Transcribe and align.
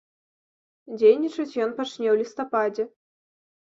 Дзейнічаць 0.97 1.59
ён 1.67 1.75
пачне 1.77 2.07
ў 2.15 2.25
лістападзе. 2.25 2.83